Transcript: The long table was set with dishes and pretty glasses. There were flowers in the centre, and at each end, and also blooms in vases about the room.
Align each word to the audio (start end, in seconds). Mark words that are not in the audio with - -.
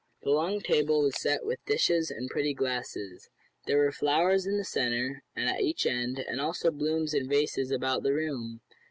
The 0.23 0.31
long 0.31 0.61
table 0.61 1.03
was 1.03 1.21
set 1.21 1.45
with 1.45 1.63
dishes 1.67 2.09
and 2.09 2.27
pretty 2.27 2.55
glasses. 2.55 3.29
There 3.67 3.77
were 3.77 3.91
flowers 3.91 4.47
in 4.47 4.57
the 4.57 4.63
centre, 4.63 5.21
and 5.35 5.47
at 5.47 5.61
each 5.61 5.85
end, 5.85 6.17
and 6.17 6.41
also 6.41 6.71
blooms 6.71 7.13
in 7.13 7.29
vases 7.29 7.69
about 7.69 8.01
the 8.01 8.11
room. 8.13 8.61